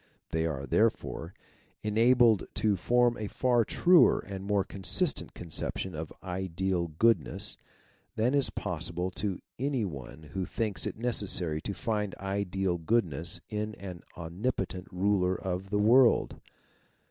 They 0.31 0.47
are, 0.47 0.65
therefore, 0.65 1.31
enabled 1.83 2.47
to 2.55 2.75
form 2.75 3.15
a 3.19 3.27
far 3.27 3.63
truer 3.63 4.17
and 4.21 4.43
more 4.43 4.63
consistent 4.63 5.35
conception 5.35 5.93
of 5.93 6.11
Ideal 6.23 6.87
Goodness, 6.87 7.55
than 8.15 8.33
is 8.33 8.49
possible 8.49 9.11
to 9.11 9.39
any 9.59 9.85
one 9.85 10.23
who 10.33 10.43
thinks 10.43 10.87
it 10.87 10.97
necessary 10.97 11.61
to 11.61 11.75
find 11.75 12.15
ideal 12.15 12.79
goodness 12.79 13.41
in 13.47 13.75
an 13.75 14.01
omni 14.15 14.49
potent 14.51 14.87
ruler 14.91 15.35
of 15.39 15.69
the 15.69 15.77
world. 15.77 16.39